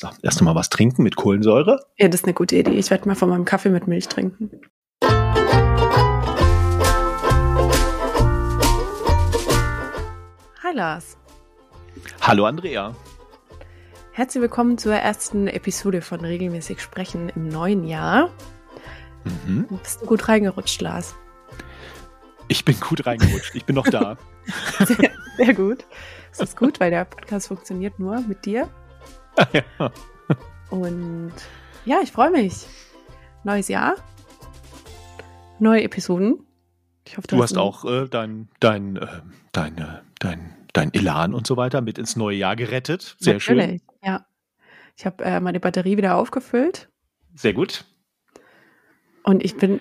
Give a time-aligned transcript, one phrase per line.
[0.00, 1.84] So, erst mal was trinken mit Kohlensäure.
[1.96, 2.70] Ja, das ist eine gute Idee.
[2.70, 4.48] Ich werde mal von meinem Kaffee mit Milch trinken.
[10.62, 11.16] Hi Lars.
[12.20, 12.94] Hallo Andrea.
[14.12, 18.30] Herzlich willkommen zur ersten Episode von Regelmäßig Sprechen im neuen Jahr.
[19.24, 19.66] Mhm.
[19.82, 21.16] Bist du gut reingerutscht, Lars?
[22.46, 23.56] Ich bin gut reingerutscht.
[23.56, 24.16] Ich bin noch da.
[24.78, 25.84] Sehr, sehr gut.
[26.30, 28.68] Das ist gut, weil der Podcast funktioniert nur mit dir.
[29.52, 29.92] Ja.
[30.70, 31.32] Und
[31.84, 32.66] ja, ich freue mich.
[33.44, 33.96] Neues Jahr.
[35.58, 36.46] Neue Episoden.
[37.06, 39.06] Ich hoffe, du, du hast auch äh, dein, dein, äh,
[39.52, 43.16] dein, äh, dein, dein Elan und so weiter mit ins neue Jahr gerettet.
[43.18, 43.80] Sehr Natürlich, schön.
[44.02, 44.26] Ja.
[44.96, 46.90] Ich habe äh, meine Batterie wieder aufgefüllt.
[47.34, 47.84] Sehr gut.
[49.22, 49.80] Und ich bin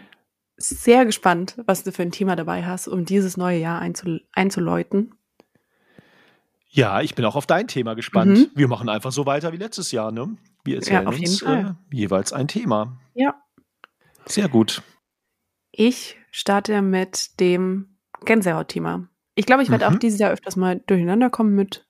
[0.58, 5.14] sehr gespannt, was du für ein Thema dabei hast, um dieses neue Jahr einzul einzuläuten.
[6.70, 8.38] Ja, ich bin auch auf dein Thema gespannt.
[8.38, 8.50] Mhm.
[8.56, 10.36] Wir machen einfach so weiter wie letztes Jahr, ne?
[10.64, 12.98] Wir erzählen ja, uns äh, jeweils ein Thema.
[13.14, 13.36] Ja.
[14.26, 14.82] Sehr gut.
[15.72, 19.08] Ich starte mit dem Gänsehaut-Thema.
[19.36, 19.96] Ich glaube, ich werde mhm.
[19.96, 21.88] auch dieses Jahr öfters mal durcheinander kommen mit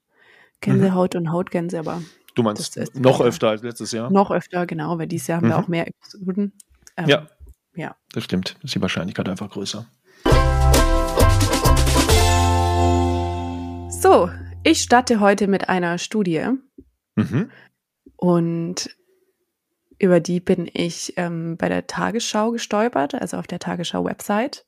[0.62, 1.22] Gänsehaut mhm.
[1.22, 2.02] und Hautgänse, aber.
[2.36, 4.12] Du meinst noch öfter als letztes Jahr?
[4.12, 5.64] Noch öfter, genau, weil dieses Jahr haben wir mhm.
[5.64, 6.54] auch mehr Episoden.
[6.98, 7.28] Ähm, ja.
[7.76, 7.96] Ja.
[8.12, 8.58] Das stimmt.
[8.64, 9.88] Ist die Wahrscheinlichkeit einfach größer.
[13.90, 14.30] So,
[14.68, 16.50] ich starte heute mit einer Studie.
[17.16, 17.50] Mhm.
[18.18, 18.90] Und
[19.98, 24.66] über die bin ich ähm, bei der Tagesschau gestolpert, also auf der Tagesschau-Website.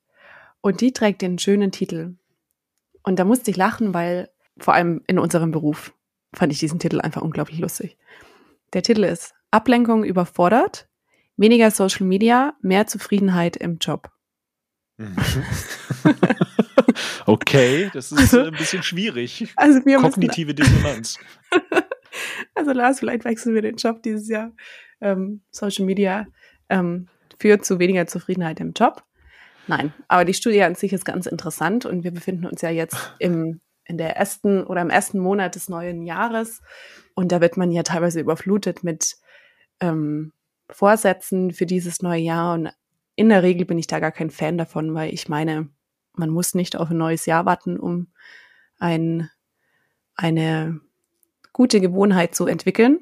[0.62, 2.16] Und die trägt den schönen Titel.
[3.04, 5.94] Und da musste ich lachen, weil vor allem in unserem Beruf
[6.34, 7.98] fand ich diesen Titel einfach unglaublich lustig.
[8.72, 10.88] Der Titel ist Ablenkung überfordert,
[11.36, 14.12] weniger Social Media, mehr Zufriedenheit im Job.
[17.26, 19.54] Okay, das ist also, ein bisschen schwierig.
[19.56, 21.20] Also wir Kognitive müssen, Dissonanz.
[22.56, 24.52] also Lars, vielleicht wechseln wir den Job dieses Jahr.
[25.00, 26.28] Ähm, Social Media
[26.70, 27.08] ähm,
[27.40, 29.04] führt zu weniger Zufriedenheit im Job.
[29.68, 33.14] Nein, aber die Studie an sich ist ganz interessant und wir befinden uns ja jetzt
[33.20, 36.62] im, in der ersten oder im ersten Monat des neuen Jahres
[37.14, 39.18] und da wird man ja teilweise überflutet mit
[39.80, 40.34] ähm,
[40.72, 42.72] Vorsätzen für dieses neue Jahr und
[43.20, 45.68] in der Regel bin ich da gar kein Fan davon, weil ich meine,
[46.14, 48.08] man muss nicht auf ein neues Jahr warten, um
[48.80, 49.30] ein,
[50.16, 50.80] eine
[51.52, 53.02] gute Gewohnheit zu entwickeln.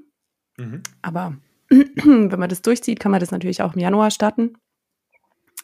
[0.57, 0.81] Mhm.
[1.03, 1.37] Aber
[1.69, 4.55] wenn man das durchzieht, kann man das natürlich auch im Januar starten.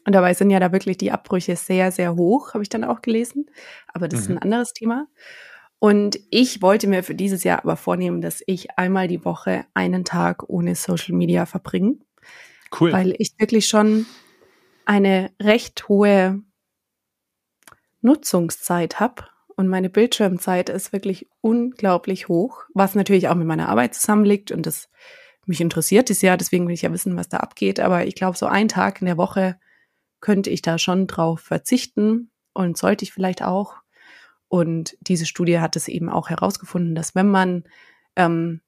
[0.05, 3.01] Und dabei sind ja da wirklich die Abbrüche sehr, sehr hoch, habe ich dann auch
[3.01, 3.49] gelesen.
[3.87, 4.21] Aber das mhm.
[4.21, 4.43] ist ein mhm.
[4.43, 5.07] anderes Thema.
[5.79, 10.05] Und ich wollte mir für dieses Jahr aber vornehmen, dass ich einmal die Woche einen
[10.05, 11.95] Tag ohne Social Media verbringe.
[12.79, 12.93] Cool.
[12.93, 14.05] Weil ich wirklich schon
[14.85, 16.41] eine recht hohe
[18.01, 23.93] Nutzungszeit habe und meine Bildschirmzeit ist wirklich unglaublich hoch, was natürlich auch mit meiner Arbeit
[23.95, 24.89] zusammenliegt und das
[25.45, 28.37] mich interessiert ist ja, deswegen will ich ja wissen, was da abgeht, aber ich glaube,
[28.37, 29.59] so einen Tag in der Woche
[30.21, 33.75] könnte ich da schon drauf verzichten und sollte ich vielleicht auch.
[34.47, 37.63] Und diese Studie hat es eben auch herausgefunden, dass wenn man
[38.15, 38.61] ähm,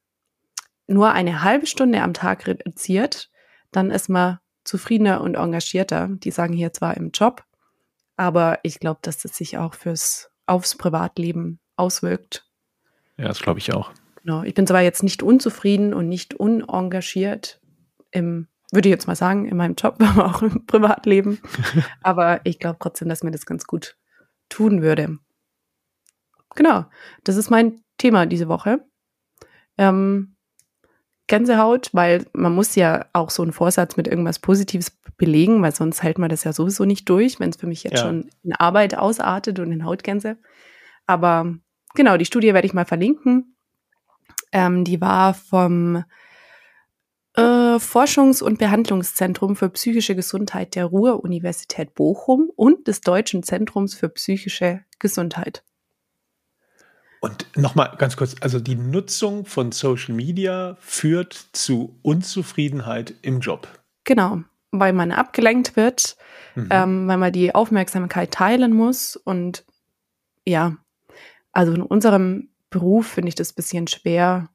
[0.88, 3.30] nur eine halbe Stunde am Tag reduziert,
[3.72, 6.10] dann ist man zufriedener und engagierter.
[6.10, 7.44] Die sagen hier zwar im Job,
[8.18, 12.48] aber ich glaube, dass das sich auch fürs aufs Privatleben auswirkt.
[13.18, 13.92] Ja, das glaube ich auch.
[14.22, 14.44] Genau.
[14.44, 17.62] Ich bin zwar jetzt nicht unzufrieden und nicht unengagiert
[18.12, 21.40] im, würde ich jetzt mal sagen, in meinem Job, aber auch im Privatleben.
[22.02, 23.98] aber ich glaube trotzdem, dass mir das ganz gut
[24.50, 25.18] tun würde.
[26.56, 26.86] Genau.
[27.24, 28.86] Das ist mein Thema diese Woche.
[29.78, 30.35] Ähm,
[31.28, 36.04] Gänsehaut, weil man muss ja auch so einen Vorsatz mit irgendwas Positives belegen, weil sonst
[36.04, 38.06] hält man das ja sowieso nicht durch, wenn es für mich jetzt ja.
[38.06, 40.38] schon in Arbeit ausartet und in Hautgänse.
[41.08, 41.56] Aber
[41.96, 43.56] genau, die Studie werde ich mal verlinken.
[44.52, 46.04] Ähm, die war vom
[47.36, 54.10] äh, Forschungs- und Behandlungszentrum für psychische Gesundheit der Ruhr-Universität Bochum und des Deutschen Zentrums für
[54.10, 55.64] psychische Gesundheit.
[57.26, 63.68] Und nochmal ganz kurz, also die Nutzung von Social Media führt zu Unzufriedenheit im Job.
[64.04, 66.18] Genau, weil man abgelenkt wird,
[66.54, 66.68] mhm.
[66.70, 69.16] ähm, weil man die Aufmerksamkeit teilen muss.
[69.16, 69.66] Und
[70.46, 70.78] ja,
[71.52, 74.50] also in unserem Beruf finde ich das ein bisschen schwer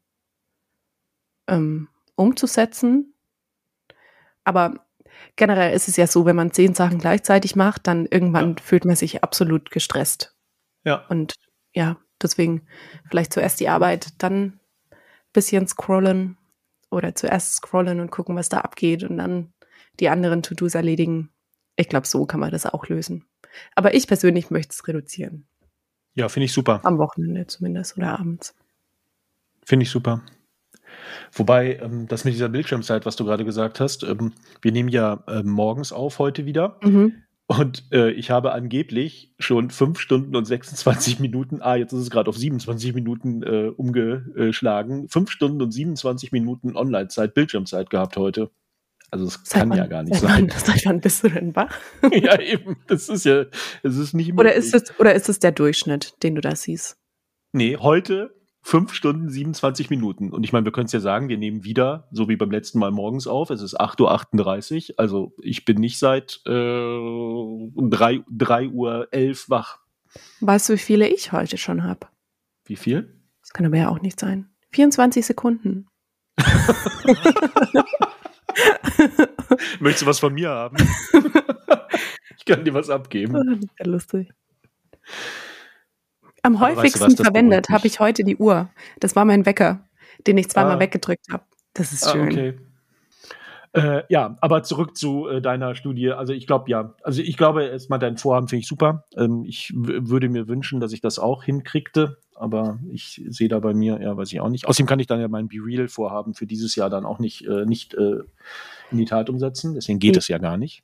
[1.48, 3.14] ähm, umzusetzen.
[4.44, 4.86] Aber
[5.34, 8.62] generell ist es ja so, wenn man zehn Sachen gleichzeitig macht, dann irgendwann ja.
[8.62, 10.36] fühlt man sich absolut gestresst.
[10.84, 11.04] Ja.
[11.08, 11.34] Und
[11.74, 12.62] ja, Deswegen
[13.08, 14.34] vielleicht zuerst die Arbeit, dann
[14.90, 14.98] ein
[15.32, 16.36] bisschen scrollen
[16.90, 19.52] oder zuerst scrollen und gucken, was da abgeht und dann
[20.00, 21.30] die anderen To-Dos erledigen.
[21.76, 23.24] Ich glaube, so kann man das auch lösen.
[23.74, 25.46] Aber ich persönlich möchte es reduzieren.
[26.14, 26.80] Ja, finde ich super.
[26.84, 28.54] Am Wochenende zumindest oder abends.
[29.64, 30.22] Finde ich super.
[31.32, 35.22] Wobei, ähm, das mit dieser Bildschirmzeit, was du gerade gesagt hast, ähm, wir nehmen ja
[35.28, 36.78] äh, morgens auf heute wieder.
[36.82, 37.22] Mhm.
[37.50, 42.08] Und äh, ich habe angeblich schon 5 Stunden und 26 Minuten, ah, jetzt ist es
[42.08, 48.52] gerade auf 27 Minuten äh, umgeschlagen, 5 Stunden und 27 Minuten Online-Zeit, Bildschirmzeit gehabt heute.
[49.10, 50.48] Also es kann wann, ja gar nicht sein.
[50.48, 51.76] Wann, seit wann bist du denn wach?
[52.12, 52.76] ja, eben.
[52.86, 53.46] Das ist ja,
[53.82, 54.56] es ist nicht Oder möglich.
[54.66, 56.98] ist, es, oder ist es der Durchschnitt, den du da siehst?
[57.50, 58.32] Nee, heute
[58.62, 60.30] 5 Stunden 27 Minuten.
[60.30, 62.78] Und ich meine, wir können es ja sagen, wir nehmen wieder, so wie beim letzten
[62.78, 63.50] Mal morgens auf.
[63.50, 64.94] Es ist 8.38 Uhr.
[64.98, 69.78] Also ich bin nicht seit äh, 3, 3 Uhr 11 wach.
[70.40, 72.08] Weißt du, wie viele ich heute schon habe?
[72.64, 73.20] Wie viel?
[73.40, 74.50] Das kann aber ja auch nicht sein.
[74.72, 75.86] 24 Sekunden.
[79.80, 80.76] Möchtest du was von mir haben?
[82.36, 83.32] ich kann dir was abgeben.
[83.32, 84.32] Das ist ja lustig.
[86.42, 88.68] Am Aber weißt du häufigsten verwendet habe ich heute die Uhr.
[89.00, 89.80] Das war mein Wecker,
[90.26, 90.80] den ich zweimal Ah.
[90.80, 91.44] weggedrückt habe.
[91.74, 92.28] Das ist Ah, schön.
[92.28, 92.58] okay.
[93.72, 96.10] Äh, ja, aber zurück zu äh, deiner Studie.
[96.10, 99.04] Also ich glaube ja, also ich glaube erstmal dein Vorhaben finde ich super.
[99.16, 103.72] Ähm, ich würde mir wünschen, dass ich das auch hinkriegte, aber ich sehe da bei
[103.72, 104.66] mir, ja, weiß ich auch nicht.
[104.66, 107.46] Außerdem kann ich dann ja mein Be Real Vorhaben für dieses Jahr dann auch nicht
[107.46, 108.16] äh, nicht äh,
[108.90, 109.74] in die Tat umsetzen.
[109.74, 110.18] Deswegen geht Nee.
[110.18, 110.82] es ja gar nicht.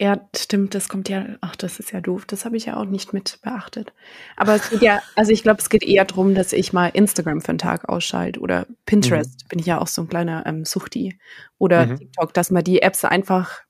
[0.00, 2.24] Ja, stimmt, das kommt ja, ach, das ist ja doof.
[2.24, 3.92] Das habe ich ja auch nicht mit beachtet.
[4.36, 7.40] Aber es geht ja, also ich glaube, es geht eher darum, dass ich mal Instagram
[7.40, 9.48] für einen Tag ausschalte oder Pinterest.
[9.48, 11.18] Bin ich ja auch so ein kleiner ähm, Suchti.
[11.58, 11.96] Oder Mhm.
[11.96, 13.62] TikTok, dass man die Apps einfach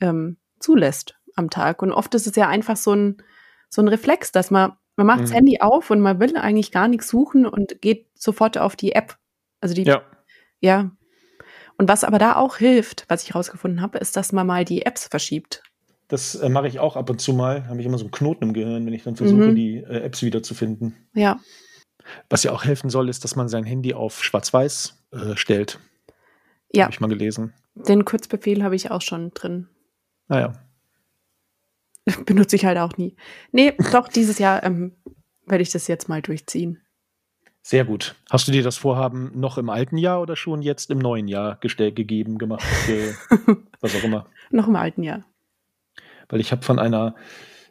[0.00, 1.82] ähm, zulässt am Tag.
[1.82, 3.16] Und oft ist es ja einfach so ein,
[3.68, 5.34] so ein Reflex, dass man, man macht das Mhm.
[5.34, 9.16] Handy auf und man will eigentlich gar nichts suchen und geht sofort auf die App.
[9.60, 10.02] Also die Ja.
[10.60, 10.90] ja.
[11.78, 14.82] Und was aber da auch hilft, was ich herausgefunden habe, ist, dass man mal die
[14.84, 15.62] Apps verschiebt.
[16.08, 17.66] Das äh, mache ich auch ab und zu mal.
[17.68, 19.54] Habe ich immer so einen Knoten im Gehirn, wenn ich dann versuche, Mhm.
[19.54, 20.96] die äh, Apps wiederzufinden.
[21.14, 21.38] Ja,
[22.30, 25.78] Was ja auch helfen soll, ist, dass man sein Handy auf Schwarz-Weiß äh, stellt.
[26.72, 27.52] ja, Habe ich mal gelesen.
[27.74, 29.68] den Kurzbefehl habe ich auch schon drin.
[30.28, 30.54] Naja.
[32.26, 33.14] Benutze ich halt auch nie.
[33.52, 34.96] Nee, doch, dieses Jahr ähm,
[35.46, 36.80] werde ich das jetzt mal durchziehen.
[37.68, 38.14] Sehr gut.
[38.30, 41.56] Hast du dir das Vorhaben noch im alten Jahr oder schon jetzt im neuen Jahr
[41.56, 43.12] gestellt, gegeben, gemacht, ge,
[43.82, 44.26] was auch immer?
[44.50, 45.26] Noch im alten Jahr.
[46.30, 47.14] Weil ich habe von einer,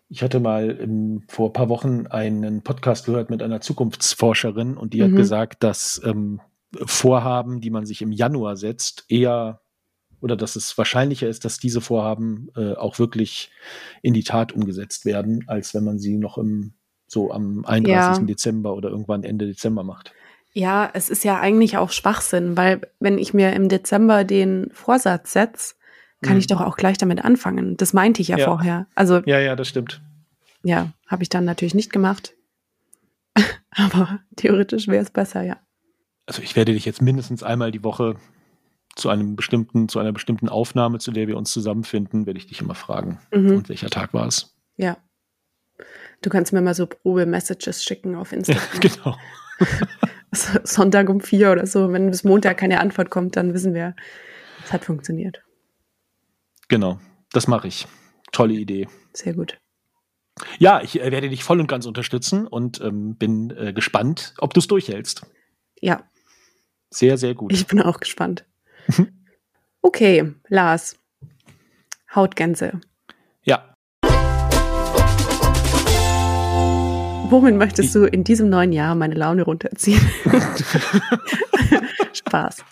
[0.07, 4.94] ich hatte mal im, vor ein paar Wochen einen Podcast gehört mit einer Zukunftsforscherin und
[4.94, 5.15] die hat Mhm.
[5.15, 6.41] gesagt, dass ähm,
[6.85, 9.61] Vorhaben, die man sich im Januar setzt, eher
[10.21, 13.49] oder dass es wahrscheinlicher ist, dass diese Vorhaben äh, auch wirklich
[14.03, 16.75] in die Tat umgesetzt werden, als wenn man sie noch im
[17.07, 18.21] so am 31.
[18.21, 18.25] Ja.
[18.27, 20.13] Dezember oder irgendwann Ende Dezember macht.
[20.54, 25.33] Ja, es ist ja eigentlich auch Schwachsinn, weil wenn ich mir im Dezember den Vorsatz
[25.33, 25.75] setze,
[26.24, 26.39] kann Mhm.
[26.39, 27.77] ich doch auch gleich damit anfangen.
[27.77, 28.45] Das meinte ich ja, Ja.
[28.45, 28.88] vorher.
[28.95, 30.01] Also Ja, ja, das stimmt.
[30.63, 32.33] ja, habe ich dann natürlich nicht gemacht.
[33.71, 35.57] Aber theoretisch wäre es besser, ja.
[36.25, 38.15] also ich werde dich jetzt mindestens einmal die Woche
[38.95, 42.62] zu einem bestimmten, zu einer bestimmten Aufnahme, zu der wir uns zusammenfinden, werde ich dich
[42.62, 43.19] immer fragen.
[43.31, 43.51] Mhm.
[43.57, 44.56] Und welcher Tag war es?
[44.75, 44.98] Ja.
[46.21, 48.79] Du kannst mir mal so Probe-Messages schicken auf Ja, Instagram.
[48.81, 49.18] genau.
[50.63, 51.91] Sonntag um vier oder so.
[51.91, 53.95] Wenn bis Montag keine Antwort kommt, dann wissen wir,
[54.63, 55.44] es hat funktioniert.
[56.68, 57.00] Genau.
[57.31, 57.88] Das mache ich.
[58.31, 58.88] Tolle Idee.
[59.13, 59.57] Sehr gut.
[60.59, 64.53] Ja, ich äh, werde dich voll und ganz unterstützen und ähm, bin äh, gespannt, ob
[64.53, 65.25] du es durchhältst.
[65.81, 66.03] Ja,
[66.91, 67.51] Sehr, sehr gut.
[67.53, 68.45] ich bin auch gespannt.
[69.81, 70.97] Okay, Lars.
[72.13, 72.80] Hautgänse.
[77.30, 80.00] Womit möchtest du in diesem neuen Jahr meine Laune runterziehen?
[82.14, 82.64] Spaß.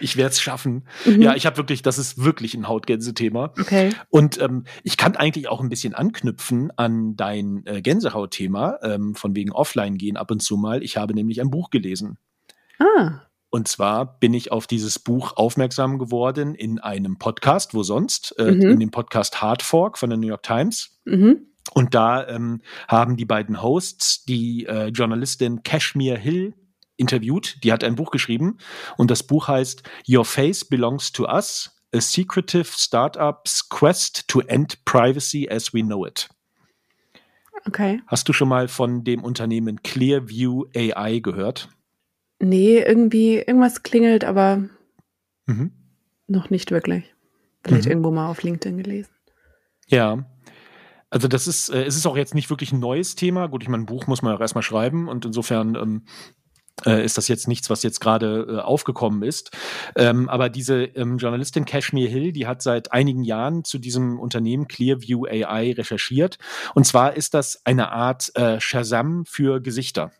[0.00, 0.84] ich werde es schaffen.
[1.06, 1.22] Mhm.
[1.22, 3.52] Ja, ich habe wirklich, das ist wirklich ein Hautgänse-Thema.
[3.60, 3.90] Okay.
[4.10, 9.36] Und ähm, ich kann eigentlich auch ein bisschen anknüpfen an dein äh, Gänsehaut-Thema, ähm, von
[9.36, 10.82] wegen Offline gehen ab und zu mal.
[10.82, 12.18] Ich habe nämlich ein Buch gelesen.
[12.80, 18.34] Ah, Und zwar bin ich auf dieses Buch aufmerksam geworden in einem Podcast, wo sonst,
[18.38, 18.62] äh, Mhm.
[18.62, 20.98] in dem Podcast Hard Fork von der New York Times.
[21.04, 21.46] mhm.
[21.74, 26.54] Und da ähm, haben die beiden Hosts die äh, Journalistin Kashmir Hill
[26.96, 27.62] interviewt.
[27.64, 28.58] Die hat ein Buch geschrieben
[28.96, 34.84] und das Buch heißt Your Face Belongs to Us, a secretive startup's quest to end
[34.84, 36.28] privacy as we know it.
[37.66, 38.00] Okay.
[38.06, 41.68] Hast du schon mal von dem Unternehmen Clearview AI gehört?
[42.40, 44.68] Nee, irgendwie, irgendwas klingelt, aber
[45.46, 45.70] Mhm.
[46.26, 47.14] noch nicht wirklich.
[47.64, 47.90] Vielleicht Mhm.
[47.92, 49.10] irgendwo mal auf LinkedIn gelesen.
[49.86, 50.24] Ja.
[51.12, 53.46] Also das ist, äh, es ist auch jetzt nicht wirklich ein neues Thema.
[53.46, 56.06] Gut, ich meine, ein Buch muss man auch erstmal schreiben und insofern ähm,
[56.86, 59.50] äh, ist das jetzt nichts, was jetzt gerade äh, aufgekommen ist.
[59.94, 64.68] Ähm, aber diese ähm, Journalistin Kashmir Hill, die hat seit einigen Jahren zu diesem Unternehmen
[64.68, 66.38] Clearview AI recherchiert.
[66.74, 70.12] Und zwar ist das eine Art äh, Shazam für Gesichter.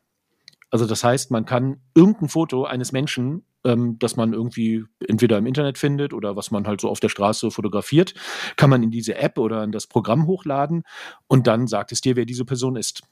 [0.70, 5.46] Also das heißt, man kann irgendein Foto eines Menschen, ähm, das man irgendwie entweder im
[5.46, 8.14] Internet findet oder was man halt so auf der Straße fotografiert,
[8.56, 10.82] kann man in diese App oder in das Programm hochladen
[11.28, 13.02] und dann sagt es dir, wer diese Person ist.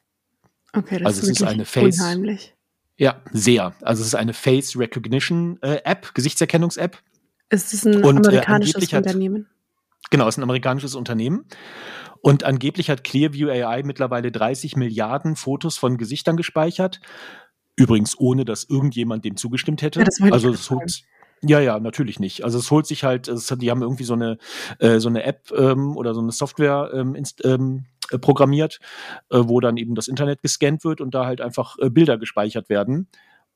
[0.72, 2.54] Okay, das Also es ist ist eine Face- unheimlich.
[2.96, 3.74] Ja, sehr.
[3.80, 6.98] Also es ist eine Face Recognition äh, App, Gesichtserkennungs-App.
[7.48, 9.48] Ist es ein Und, äh, amerikanisches hat- Unternehmen?
[10.10, 11.46] Genau, ist ein amerikanisches Unternehmen.
[12.22, 17.00] Und angeblich hat Clearview AI mittlerweile 30 Milliarden Fotos von Gesichtern gespeichert.
[17.80, 20.00] Übrigens, ohne dass irgendjemand dem zugestimmt hätte.
[20.00, 21.02] Ja, das also es holt,
[21.42, 22.44] ja, ja, natürlich nicht.
[22.44, 24.36] Also es holt sich halt, es hat, die haben irgendwie so eine,
[24.80, 28.80] äh, so eine App ähm, oder so eine Software ähm, inst, ähm, äh, programmiert,
[29.30, 32.68] äh, wo dann eben das Internet gescannt wird und da halt einfach äh, Bilder gespeichert
[32.68, 33.08] werden.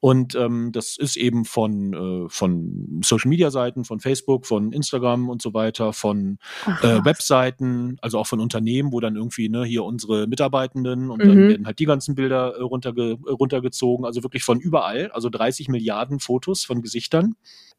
[0.05, 5.31] Und ähm, das ist eben von, äh, von Social Media Seiten, von Facebook, von Instagram
[5.31, 6.37] und so weiter, von
[6.83, 7.03] äh.
[7.07, 11.29] Webseiten, also auch von Unternehmen, wo dann irgendwie, ne, hier unsere Mitarbeitenden und Mhm.
[11.29, 15.31] dann werden halt die ganzen Bilder äh, runterge äh, runtergezogen, also wirklich von überall, also
[15.31, 17.37] 30 Milliarden Fotos von Gesichtern.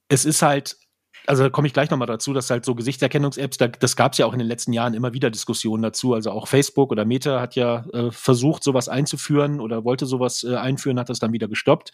[0.07, 0.77] Es ist halt,
[1.27, 4.17] also da komme ich gleich nochmal dazu, dass halt so Gesichtserkennungs-Apps, da, das gab es
[4.17, 6.13] ja auch in den letzten Jahren immer wieder Diskussionen dazu.
[6.13, 10.55] Also auch Facebook oder Meta hat ja äh, versucht, sowas einzuführen oder wollte sowas äh,
[10.55, 11.91] einführen, hat das dann wieder gestoppt.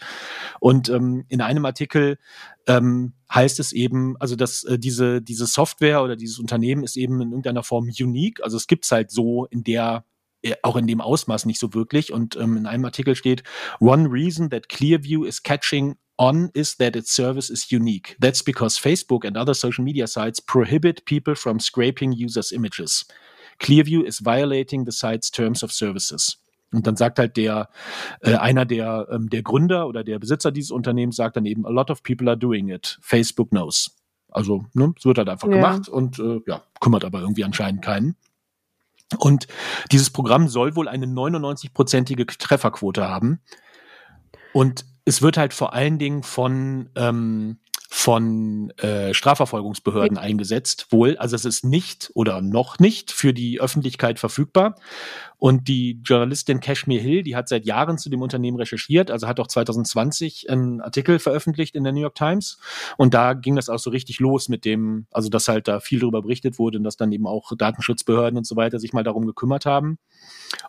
[0.59, 2.17] Und ähm, in einem Artikel
[2.67, 7.21] ähm, heißt es eben, also dass äh, diese, diese Software oder dieses Unternehmen ist eben
[7.21, 8.43] in irgendeiner Form unique.
[8.43, 10.05] Also es gibt's halt so in der
[10.63, 12.11] auch in dem Ausmaß nicht so wirklich.
[12.11, 13.43] Und ähm, in einem Artikel steht,
[13.79, 18.15] One reason that Clearview is catching on is that its service is unique.
[18.19, 23.05] That's because Facebook and other social media sites prohibit people from scraping users' images.
[23.59, 26.37] Clearview is violating the site's terms of services.
[26.73, 27.69] Und dann sagt halt der,
[28.21, 31.69] äh, einer der, ähm, der Gründer oder der Besitzer dieses Unternehmens sagt dann eben, a
[31.69, 32.97] lot of people are doing it.
[33.01, 33.91] Facebook knows.
[34.29, 35.55] Also, ne, es wird halt einfach Ja.
[35.55, 38.15] gemacht und äh, ja, kümmert aber irgendwie anscheinend keinen.
[39.17, 39.47] Und
[39.91, 43.39] dieses Programm soll wohl eine 99-prozentige Trefferquote haben.
[44.53, 47.59] Und es wird halt vor allen Dingen von, ähm,
[47.93, 51.17] von äh, Strafverfolgungsbehörden eingesetzt, wohl.
[51.17, 54.75] Also es ist nicht oder noch nicht für die Öffentlichkeit verfügbar.
[55.37, 59.39] Und die Journalistin Kashmir Hill, die hat seit Jahren zu dem Unternehmen recherchiert, also hat
[59.39, 62.59] auch 2020 einen Artikel veröffentlicht in der New York Times.
[62.95, 65.99] Und da ging das auch so richtig los mit dem, also dass halt da viel
[65.99, 69.25] darüber berichtet wurde und dass dann eben auch Datenschutzbehörden und so weiter sich mal darum
[69.25, 69.97] gekümmert haben.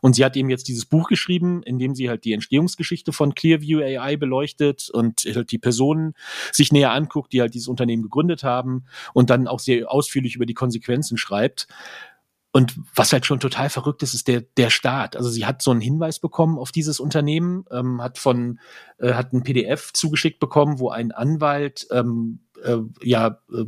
[0.01, 3.35] Und sie hat eben jetzt dieses Buch geschrieben, in dem sie halt die Entstehungsgeschichte von
[3.35, 6.15] Clearview AI beleuchtet und halt die Personen
[6.51, 10.47] sich näher anguckt, die halt dieses Unternehmen gegründet haben und dann auch sehr ausführlich über
[10.47, 11.67] die Konsequenzen schreibt.
[12.55, 15.17] Und was halt schon total verrückt ist, ist der, der Staat.
[15.17, 18.61] Also sie hat so einen Hinweis bekommen auf dieses Unternehmen, ähm, hat von,
[18.99, 23.65] äh, hat ein PDF zugeschickt bekommen, wo ein Anwalt ähm, äh, ja äh,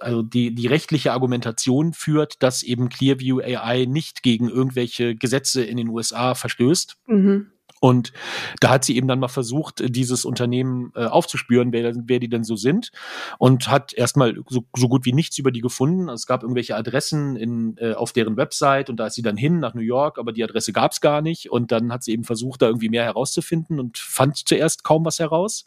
[0.00, 5.76] also die, die rechtliche Argumentation führt, dass eben Clearview AI nicht gegen irgendwelche Gesetze in
[5.76, 6.96] den USA verstößt.
[7.06, 7.51] Mhm.
[7.82, 8.12] Und
[8.60, 12.44] da hat sie eben dann mal versucht, dieses Unternehmen äh, aufzuspüren, wer, wer die denn
[12.44, 12.92] so sind.
[13.38, 16.08] Und hat erstmal so, so gut wie nichts über die gefunden.
[16.08, 19.58] Es gab irgendwelche Adressen in, äh, auf deren Website und da ist sie dann hin
[19.58, 21.50] nach New York, aber die Adresse gab es gar nicht.
[21.50, 25.18] Und dann hat sie eben versucht, da irgendwie mehr herauszufinden und fand zuerst kaum was
[25.18, 25.66] heraus.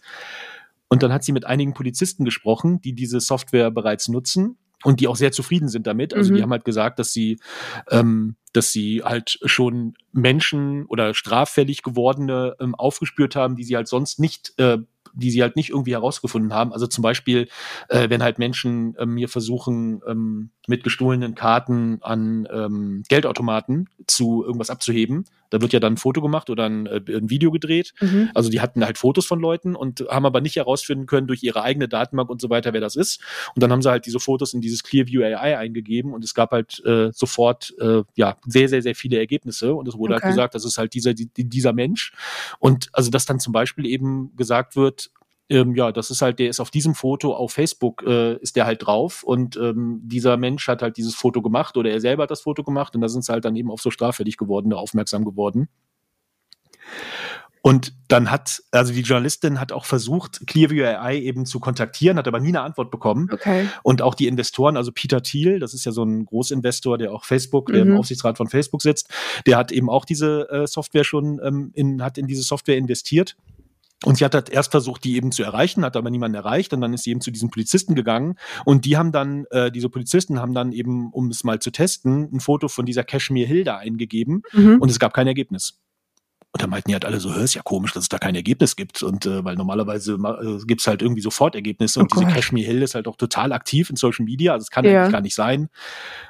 [0.88, 5.08] Und dann hat sie mit einigen Polizisten gesprochen, die diese Software bereits nutzen und die
[5.08, 6.14] auch sehr zufrieden sind damit.
[6.14, 6.36] Also Mhm.
[6.36, 7.40] die haben halt gesagt, dass sie,
[7.90, 13.88] ähm, dass sie halt schon Menschen oder straffällig gewordene ähm, aufgespürt haben, die sie halt
[13.88, 14.78] sonst nicht äh,
[15.18, 16.74] die sie halt nicht irgendwie herausgefunden haben.
[16.74, 17.48] Also zum Beispiel,
[17.88, 24.44] äh, wenn halt Menschen ähm, mir versuchen, ähm, mit gestohlenen Karten an ähm, Geldautomaten zu
[24.44, 27.94] irgendwas abzuheben, da wird ja dann ein Foto gemacht oder ein, äh, ein Video gedreht.
[28.02, 28.30] Mhm.
[28.34, 31.62] Also die hatten halt Fotos von Leuten und haben aber nicht herausfinden können durch ihre
[31.64, 33.22] eigene Datenbank und so weiter, wer das ist.
[33.56, 36.52] Und dann haben sie halt diese Fotos in dieses Clearview AI eingegeben und es gab
[36.52, 39.74] halt äh, sofort äh, ja sehr, sehr, sehr viele Ergebnisse.
[39.74, 40.24] Und es wurde Okay.
[40.24, 42.14] halt gesagt, das ist halt dieser, die, dieser Mensch.
[42.60, 45.12] Und also dass dann zum Beispiel eben gesagt wird,
[45.50, 48.66] ähm, ja, das ist halt, der ist auf diesem Foto auf Facebook, äh, ist der
[48.66, 52.32] halt drauf und ähm, dieser Mensch hat halt dieses Foto gemacht oder er selber hat
[52.32, 55.24] das Foto gemacht und da sind sie halt dann eben auf so straffällig gewordene aufmerksam
[55.26, 55.70] geworden.
[57.62, 62.28] Und dann hat, also die Journalistin hat auch versucht, Clearview AI eben zu kontaktieren, hat
[62.28, 63.28] aber nie eine Antwort bekommen.
[63.34, 63.68] Okay.
[63.82, 67.26] Und auch die Investoren, also Peter Thiel, das ist ja so ein Großinvestor, der auch
[67.26, 67.94] Facebook, der Mhm.
[67.94, 69.12] im Aufsichtsrat von Facebook sitzt,
[69.48, 73.36] der hat eben auch diese äh, Software schon ähm, in, hat in diese Software investiert.
[74.04, 76.74] Und sie hat halt erst versucht, die eben zu erreichen, hat aber niemanden erreicht.
[76.74, 78.36] Und dann ist sie eben zu diesen Polizisten gegangen.
[78.66, 82.30] Und die haben dann, äh, diese Polizisten haben dann eben, um es mal zu testen,
[82.34, 84.42] ein Foto von dieser Kashmir Hilda eingegeben.
[84.52, 84.80] Mhm.
[84.82, 85.80] Und es gab kein Ergebnis.
[86.52, 88.36] Und da meinten die halt alle so, "Hä, ist ja komisch, dass es da kein
[88.36, 89.02] Ergebnis gibt.
[89.04, 92.00] Und äh, weil normalerweise ma- äh, gibt's halt irgendwie sofort Ergebnisse.
[92.00, 92.32] Und Oh diese.
[92.32, 94.54] Kashmir Hill ist halt auch total aktiv in Social Media.
[94.54, 95.02] Also es kann Ja.
[95.02, 95.70] eigentlich gar nicht sein.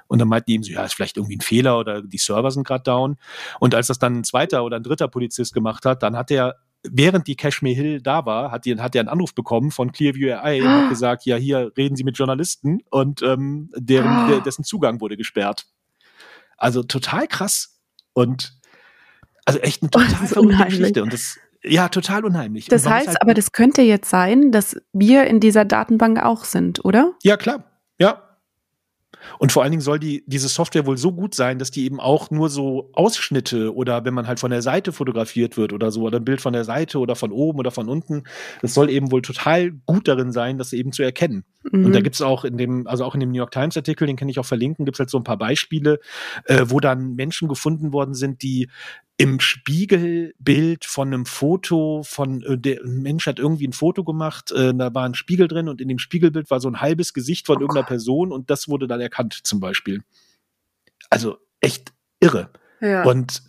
[0.07, 2.49] Und dann meinten die eben so, ja, ist vielleicht irgendwie ein Fehler oder die Server
[2.51, 3.17] sind gerade down.
[3.59, 6.55] Und als das dann ein zweiter oder ein dritter Polizist gemacht hat, dann hat er
[6.91, 10.33] während die Cashmere Hill da war, hat, die, hat er einen Anruf bekommen von Clearview
[10.33, 14.63] AI und hat gesagt, ja, hier reden Sie mit Journalisten und ähm, deren, der, dessen
[14.63, 15.65] Zugang wurde gesperrt.
[16.57, 17.79] Also total krass.
[18.13, 18.53] Und
[19.45, 20.65] also echt eine total Oh, ist verrückte.
[20.65, 21.03] Geschichte.
[21.03, 22.67] Und das, ja, total unheimlich.
[22.67, 26.83] Das heißt halt- aber, das könnte jetzt sein, dass wir in dieser Datenbank auch sind,
[26.85, 27.13] oder?
[27.23, 27.63] Ja, klar.
[27.99, 28.24] Ja.
[29.39, 31.99] Und vor allen Dingen soll die, diese Software wohl so gut sein, dass die eben
[31.99, 36.03] auch nur so Ausschnitte oder wenn man halt von der Seite fotografiert wird oder so,
[36.03, 38.23] oder ein Bild von der Seite oder von oben oder von unten,
[38.61, 41.43] das soll eben wohl total gut darin sein, das eben zu erkennen.
[41.71, 41.85] Mhm.
[41.85, 44.15] Und da gibt's auch in dem, also auch in dem New York Times Artikel, den
[44.15, 45.99] kann ich auch verlinken, gibt's halt so ein paar Beispiele,
[46.45, 48.69] äh, wo dann Menschen gefunden worden sind, die
[49.17, 54.51] im Spiegelbild von einem Foto von äh, der ein Mensch hat irgendwie ein Foto gemacht,
[54.51, 57.45] äh, da war ein Spiegel drin und in dem Spiegelbild war so ein halbes Gesicht
[57.45, 57.85] von Oh irgendeiner.
[57.87, 60.03] Person und das wurde dann erkannt zum Beispiel.
[61.09, 62.49] Also echt irre.
[62.81, 63.03] ja.
[63.03, 63.43] Und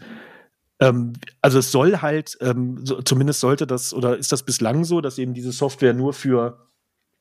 [0.78, 5.00] ähm, also es soll halt, ähm, so, zumindest sollte das, oder ist das bislang so,
[5.00, 6.66] dass eben diese Software nur für,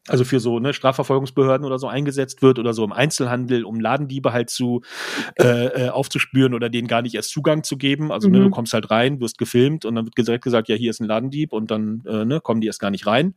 [0.08, 4.34] also für so ne, Strafverfolgungsbehörden oder so eingesetzt wird oder so im Einzelhandel, um Ladendiebe
[4.34, 4.82] halt zu
[5.40, 8.12] äh, äh, aufzuspüren oder denen gar nicht erst Zugang zu geben.
[8.12, 8.44] Also ne, Mhm.
[8.44, 11.08] du kommst halt rein, wirst gefilmt und dann wird direkt gesagt, ja, hier ist ein
[11.08, 13.36] Ladendieb und dann äh, ne, kommen die erst gar nicht rein.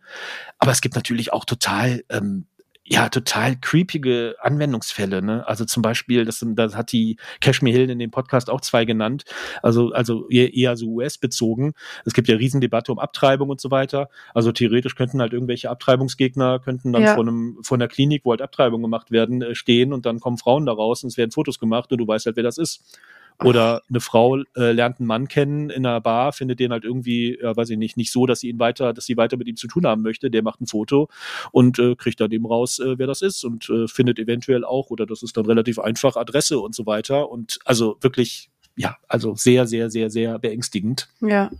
[0.58, 2.46] Aber es gibt natürlich auch total ähm,
[2.90, 5.47] ja, total creepige Anwendungsfälle, ne?
[5.47, 9.25] Also zum Beispiel, das, das hat die Cashmere Hill in dem Podcast auch zwei genannt,
[9.62, 11.75] also, also eher, eher so US-bezogen.
[12.07, 14.09] Es gibt ja Riesendebatte um Abtreibung und so weiter.
[14.33, 17.14] Also theoretisch könnten halt irgendwelche Abtreibungsgegner könnten dann Ja.
[17.14, 20.38] vor einem, vor einer Klinik, wo halt Abtreibungen gemacht werden, äh, stehen und dann kommen
[20.38, 22.99] Frauen da raus und es werden Fotos gemacht und du weißt halt, wer das ist.
[23.45, 27.38] Oder eine Frau äh, lernt einen Mann kennen in einer Bar, findet den halt irgendwie,
[27.40, 29.57] ja, weiß ich nicht, nicht so, dass sie ihn weiter, dass sie weiter mit ihm
[29.57, 30.28] zu tun haben möchte.
[30.30, 31.09] Der macht ein Foto
[31.52, 34.90] und äh, kriegt dann eben raus, äh, wer das ist und äh, findet eventuell auch,
[34.90, 37.30] oder das ist dann relativ einfach, Adresse und so weiter.
[37.30, 41.09] Und also wirklich, ja, also sehr, sehr, sehr, sehr beängstigend.
[41.21, 41.50] ja.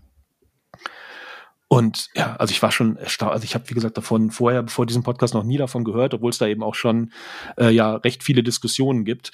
[1.71, 3.33] Und ja, also ich war schon erstaunt.
[3.33, 6.31] Also ich habe, wie gesagt, davon vorher, bevor diesem Podcast noch nie davon gehört, obwohl
[6.31, 7.13] es da eben auch schon
[7.59, 9.33] äh, ja recht viele Diskussionen gibt.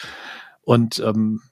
[0.62, 1.42] Und ähm,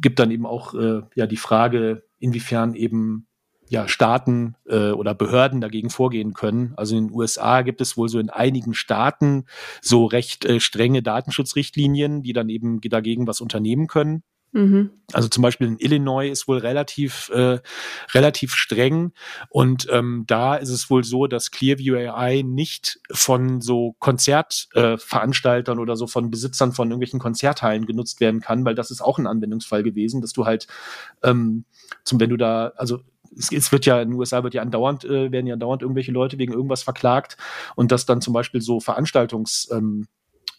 [0.00, 3.26] gibt dann eben auch äh, ja die Frage, inwiefern eben
[3.70, 6.74] ja Staaten äh, oder Behörden dagegen vorgehen können.
[6.76, 9.44] Also in den USA gibt es wohl so in einigen Staaten
[9.80, 14.24] so recht äh, strenge Datenschutzrichtlinien, die dann eben dagegen was unternehmen können.
[14.52, 14.90] Mhm.
[15.12, 17.60] Also zum Beispiel in Illinois ist wohl relativ, äh,
[18.14, 19.12] relativ streng
[19.48, 25.80] und ähm, da ist es wohl so, dass Clearview AI nicht von so Konzertveranstaltern äh,
[25.80, 29.26] oder so von Besitzern von irgendwelchen Konzerthallen genutzt werden kann, weil das ist auch ein
[29.28, 30.66] Anwendungsfall gewesen, dass du halt
[31.22, 31.64] ähm,
[32.04, 33.00] zum wenn du da also
[33.36, 36.12] es, es wird ja in den USA wird ja andauernd äh, werden ja andauernd irgendwelche
[36.12, 37.36] Leute wegen irgendwas verklagt
[37.76, 40.06] und dass dann zum Beispiel so Veranstaltungs ähm,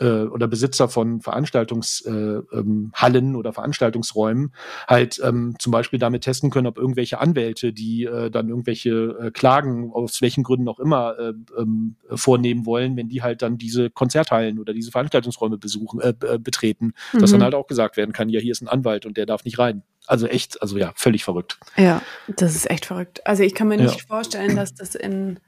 [0.01, 4.53] äh, oder Besitzer von Veranstaltungshallen äh, ähm, oder Veranstaltungsräumen
[4.87, 8.89] halt ähm, zum Beispiel damit testen können, ob irgendwelche Anwälte, die äh, dann irgendwelche
[9.21, 13.57] äh, Klagen aus welchen Gründen auch immer äh, ähm, vornehmen wollen, wenn die halt dann
[13.57, 17.35] diese Konzerthallen oder diese Veranstaltungsräume besuchen, äh, äh, betreten, dass Mhm.
[17.35, 19.59] dann halt auch gesagt werden kann, ja, hier ist ein Anwalt und der darf nicht
[19.59, 19.83] rein.
[20.07, 21.59] Also echt, also ja, völlig verrückt.
[21.77, 23.25] Ja, das ist echt verrückt.
[23.25, 23.83] Also ich kann mir Ja.
[23.83, 25.39] nicht vorstellen, dass das in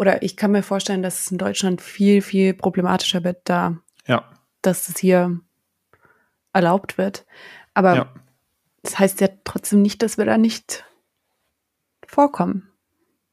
[0.00, 4.24] oder ich kann mir vorstellen, dass es in Deutschland viel, viel problematischer wird, da, Ja.
[4.62, 5.38] dass es hier
[6.54, 7.26] erlaubt wird.
[7.74, 8.14] Aber Ja.
[8.82, 10.86] das heißt ja trotzdem nicht, dass wir da nicht
[12.06, 12.66] vorkommen.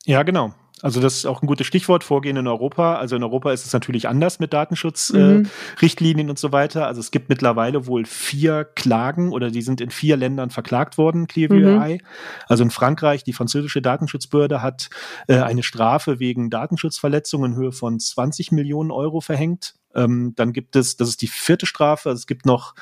[0.03, 0.53] Ja, genau.
[0.81, 2.95] Also das ist auch ein gutes Stichwort, Vorgehen in Europa.
[2.95, 6.29] Also in Europa ist es natürlich anders mit Datenschutzrichtlinien Mhm.
[6.29, 6.87] äh, und so weiter.
[6.87, 11.27] Also es gibt mittlerweile wohl vier Klagen oder die sind in vier Ländern verklagt worden,
[11.27, 11.99] Clearview Mhm.
[12.47, 14.89] Also in Frankreich, die französische Datenschutzbehörde hat
[15.27, 19.75] äh, eine Strafe wegen Datenschutzverletzungen in Höhe von 20 Millionen Euro verhängt.
[19.95, 22.75] Ähm, dann gibt es, das ist die vierte Strafe, also es gibt noch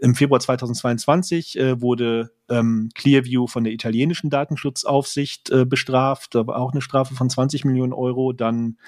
[0.00, 6.56] im Februar 2022 äh, wurde ähm, Clearview von der italienischen Datenschutzaufsicht äh, bestraft, da war
[6.56, 8.32] auch eine Strafe von 20 Millionen Euro.
[8.32, 8.78] Dann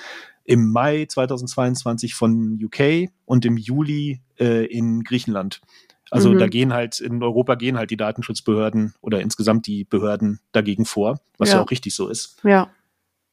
[0.44, 5.60] im Mai 2022 von UK und im Juli äh, in Griechenland.
[6.10, 6.38] Also Mhm.
[6.38, 11.20] da gehen halt, in Europa gehen halt die Datenschutzbehörden oder insgesamt die Behörden dagegen vor,
[11.38, 11.62] was ja, Ja.
[11.62, 12.38] auch richtig so ist.
[12.44, 12.70] Ja.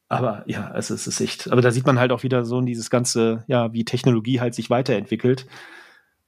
[0.08, 1.52] Aber ja, es ist, es ist echt.
[1.52, 4.68] Aber da sieht man halt auch wieder so dieses ganze, ja, wie Technologie halt sich
[4.70, 5.46] weiterentwickelt.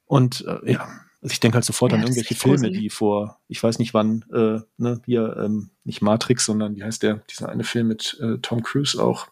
[0.06, 0.88] Und äh, ja,
[1.22, 4.24] also ich denke halt sofort Ja, an irgendwelche Filme, die vor, ich weiß nicht wann,
[4.32, 8.38] äh, ne, hier, ähm, nicht Matrix, sondern wie heißt der, dieser eine Film mit äh,
[8.38, 9.28] Tom Cruise auch.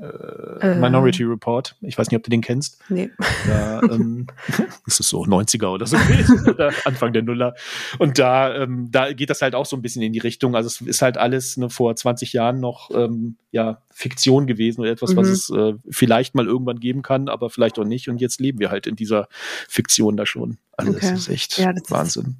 [0.00, 0.74] Äh.
[0.76, 1.76] Minority Report.
[1.82, 2.78] Ich weiß nicht, ob du den kennst.
[2.88, 3.10] Nee.
[3.46, 4.26] Da, ähm,
[4.86, 5.96] das ist so 90er oder so
[6.50, 7.54] oder Anfang der Nuller.
[7.98, 10.56] Und da, ähm, da geht das halt auch so ein bisschen in die Richtung.
[10.56, 14.90] Also es ist halt alles ne, vor 20 Jahren noch ähm, ja, Fiktion gewesen oder
[14.90, 15.32] etwas, was Mhm.
[15.34, 18.08] es äh, vielleicht mal irgendwann geben kann, aber vielleicht auch nicht.
[18.08, 19.28] Und jetzt leben wir halt in dieser
[19.68, 20.58] Fiktion da schon.
[20.76, 21.10] Also Okay.
[21.10, 22.36] das ist echt Ja, das ist- Wahnsinn.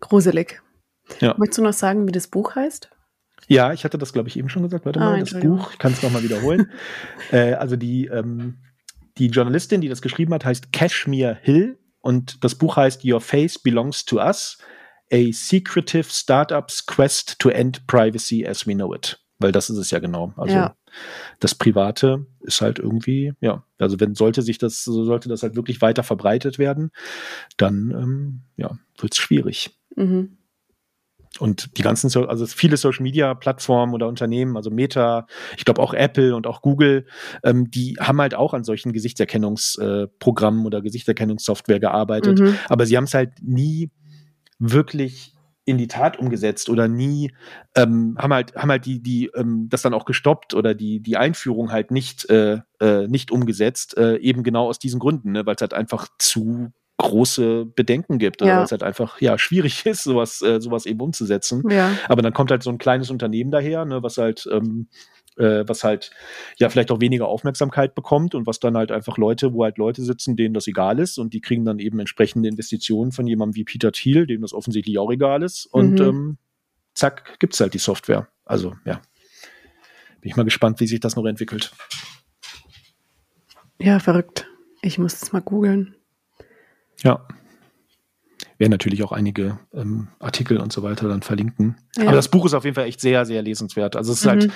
[0.00, 0.60] Gruselig.
[1.20, 1.34] Ja.
[1.38, 2.90] Möchtest du noch sagen, wie das Buch heißt?
[3.48, 4.84] Ja, ich hatte das, glaube ich, eben schon gesagt.
[4.84, 5.38] Warte Ah, mal, das.
[5.40, 6.70] Buch, ich kann es nochmal wiederholen.
[7.32, 8.58] äh, also die, ähm,
[9.18, 13.58] die Journalistin, die das geschrieben hat, heißt Kashmir Hill und das Buch heißt Your Face
[13.58, 14.58] Belongs to Us,
[15.12, 19.18] A Secretive Startup's Quest to End Privacy as We Know It.
[19.38, 20.32] Weil das ist es ja genau.
[20.36, 20.76] Also Ja.
[21.40, 25.56] das Private ist halt irgendwie, ja, also wenn sollte sich das, so sollte das halt
[25.56, 26.90] wirklich weiter verbreitet werden,
[27.56, 29.70] dann ähm, ja, wird es schwierig.
[29.96, 30.36] Mhm.
[31.38, 35.80] Und die ganzen, so also viele Social Media Plattformen oder Unternehmen, also Meta, ich glaube
[35.80, 37.06] auch Apple und auch Google,
[37.44, 42.40] ähm, die haben halt auch an solchen Gesichtserkennungsprogrammen äh, oder Gesichtserkennungssoftware gearbeitet.
[42.40, 42.56] Mhm.
[42.68, 43.90] Aber sie haben es halt nie
[44.58, 47.32] wirklich in die Tat umgesetzt oder nie
[47.76, 51.16] ähm, haben halt haben halt die die ähm, das dann auch gestoppt oder die die
[51.16, 55.54] Einführung halt nicht äh, äh, nicht umgesetzt äh, eben genau aus diesen Gründen ne, weil
[55.54, 58.56] es halt einfach zu große Bedenken gibt oder Ja.
[58.58, 61.92] weil es halt einfach ja schwierig ist sowas äh, sowas eben umzusetzen Ja.
[62.08, 64.88] aber dann kommt halt so ein kleines Unternehmen daher, ne, was halt, ähm,
[65.36, 66.10] äh, was halt
[66.58, 70.02] ja vielleicht auch weniger Aufmerksamkeit bekommt und was dann halt einfach Leute, wo halt Leute
[70.02, 73.64] sitzen, denen das egal ist und die kriegen dann eben entsprechende Investitionen von jemandem wie
[73.64, 76.06] Peter Thiel, dem das offensichtlich auch egal ist und Mhm.
[76.06, 76.38] ähm,
[76.94, 78.28] zack, gibt's halt die Software.
[78.44, 78.94] Also ja,
[80.20, 81.72] bin ich mal gespannt, wie sich das noch entwickelt.
[83.78, 84.46] Ja, verrückt.
[84.82, 85.94] Ich muss es mal googeln.
[87.02, 87.26] Ja.
[88.58, 91.76] Werden natürlich auch einige ähm, Artikel und so weiter dann verlinken.
[91.96, 92.04] Ja.
[92.04, 93.96] Aber das Buch ist auf jeden Fall echt sehr, sehr lesenswert.
[93.96, 94.28] Also es ist Mhm.
[94.30, 94.52] halt,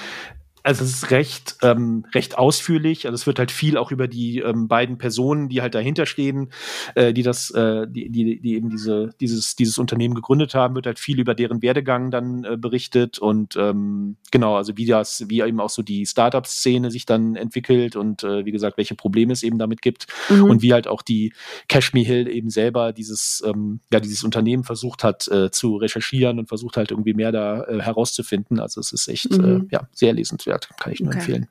[0.65, 3.07] also es ist recht, ähm, recht ausführlich.
[3.07, 6.51] Also es wird halt viel auch über die ähm, beiden Personen, die halt dahinter stehen,
[6.95, 10.87] äh, die das, äh, die, die, die eben diese, dieses, dieses Unternehmen gegründet haben, wird
[10.87, 15.41] halt viel über deren Werdegang dann äh, berichtet und ähm, genau, also wie das, wie
[15.43, 19.43] eben auch so die Startup-Szene sich dann entwickelt und äh, wie gesagt, welche Probleme es
[19.43, 20.45] eben damit gibt Mhm.
[20.45, 21.35] und wie halt auch die
[21.69, 26.49] Kashmir Hill eben selber dieses, ähm, ja, dieses Unternehmen versucht hat äh, zu recherchieren und
[26.49, 28.61] versucht halt irgendwie mehr da äh, herauszufinden.
[28.61, 29.45] Also es ist echt Mhm.
[29.45, 31.19] äh, ja, sehr lesenswert, kann ich nur Okay.
[31.19, 31.49] empfehlen.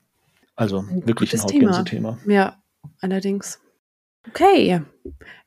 [0.56, 1.42] Also Ein wirklich ein.
[1.42, 2.20] Hautgänse-Thema.
[2.28, 2.62] Ja,
[3.02, 3.60] allerdings.
[4.28, 4.82] Okay,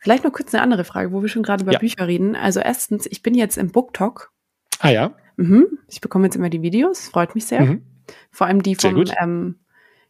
[0.01, 1.79] vielleicht noch kurz eine andere Frage, wo wir schon gerade über Ja.
[1.79, 2.37] Bücher reden.
[2.37, 4.33] Also erstens, ich bin jetzt im BookTok.
[4.81, 5.14] Ah ja.
[5.37, 5.79] Mhm.
[5.88, 7.62] Ich bekomme jetzt immer die Videos, freut mich sehr.
[7.62, 7.87] Mhm.
[8.31, 9.12] Vor allem die vom, gut.
[9.21, 9.61] ähm,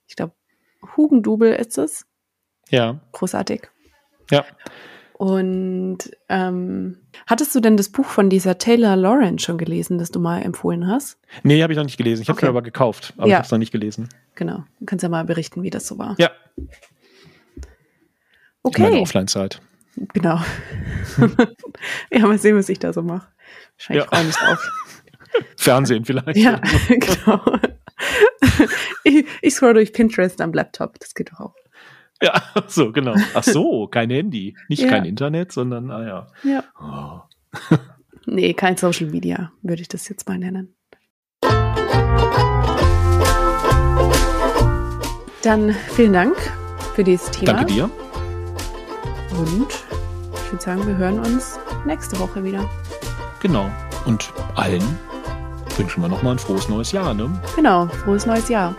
[0.09, 0.35] ich glaube,
[0.97, 2.07] Hugendubel ist es.
[2.69, 3.01] Ja.
[3.13, 3.69] Großartig.
[4.31, 4.45] Ja.
[5.19, 5.99] Und
[6.29, 10.43] ähm, hattest du denn das Buch von dieser Taylor Lawrence schon gelesen, das du mal
[10.43, 11.19] empfohlen hast?
[11.43, 12.21] Nee, habe ich noch nicht gelesen.
[12.23, 12.47] Ich habe es Okay.
[12.47, 13.37] mir aber gekauft, aber ich Ja.
[13.39, 14.11] habe es noch nicht gelesen.
[14.35, 14.65] Genau.
[14.79, 16.17] Du kannst ja mal berichten, wie das so war.
[16.19, 16.31] Ja.
[16.57, 16.69] In
[18.83, 19.63] meiner Okay, Offline-Zeit.
[20.13, 20.39] genau.
[22.11, 23.27] ja, mal sehen, was ich da so mache.
[23.79, 24.09] Wahrscheinlich Ja.
[24.11, 24.73] freue ich mich drauf.
[25.57, 26.37] Fernsehen vielleicht.
[26.39, 27.41] Ja, genau.
[29.05, 30.99] Ich, ich scroll durch Pinterest am Laptop.
[30.99, 31.55] Das geht doch auch.
[32.23, 33.15] Ja, so, genau.
[33.35, 34.57] Ach so, kein Handy.
[34.69, 34.89] Nicht Ja.
[34.89, 36.27] kein Internet, sondern, ah ja.
[36.43, 36.65] Ja.
[36.81, 37.77] Oh.
[38.29, 40.75] Nee, kein Social Media, würde ich das jetzt mal nennen.
[45.43, 46.37] Dann vielen Dank
[46.97, 47.53] für dieses Thema.
[47.53, 47.85] Danke dir.
[49.39, 49.69] Und
[50.35, 52.69] ich würde sagen, wir hören uns nächste Woche wieder.
[53.41, 53.71] Genau.
[54.07, 54.83] Und allen
[55.77, 57.31] wünschen wir nochmal ein frohes neues Jahr, ne?
[57.55, 58.75] Genau, frohes neues Jahr.